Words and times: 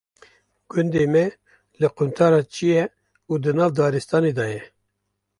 Gundê 0.71 1.03
me 1.13 1.25
li 1.79 1.87
quntara 1.97 2.41
çiyê 2.53 2.83
û 3.31 3.33
di 3.43 3.51
nav 3.57 3.71
daristanê 3.77 4.33
de 4.39 4.45
ye. 4.53 4.63